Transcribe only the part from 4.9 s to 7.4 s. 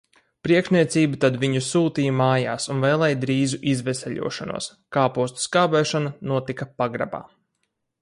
Kāpostu skābēšana notika pagrabā.